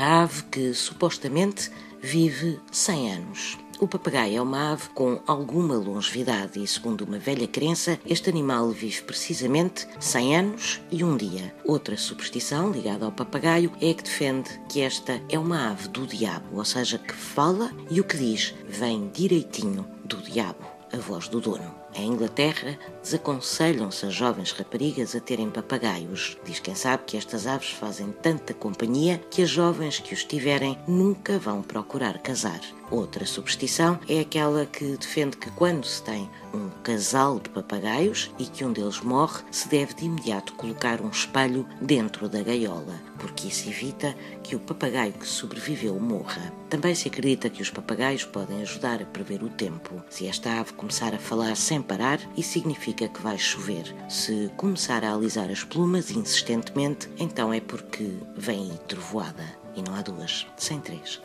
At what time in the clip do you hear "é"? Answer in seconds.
4.36-4.40, 13.80-13.92, 15.28-15.36, 34.08-34.20, 57.52-57.60